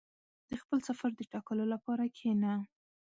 •د 0.49 0.51
خپل 0.61 0.79
سفر 0.87 1.09
د 1.15 1.21
ټاکلو 1.31 1.65
لپاره 1.73 2.03
کښېنه. 2.15 2.53